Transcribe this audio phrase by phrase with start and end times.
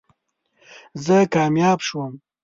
[1.05, 2.13] زه کامیاب شوم